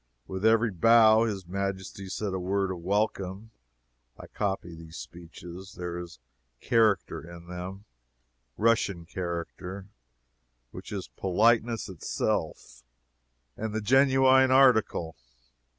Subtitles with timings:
[0.25, 3.51] With every bow, his Majesty said a word of welcome.
[4.17, 5.75] I copy these speeches.
[5.75, 6.17] There is
[6.59, 7.85] character in them
[8.57, 9.89] Russian character
[10.71, 12.81] which is politeness itself,
[13.55, 15.15] and the genuine article.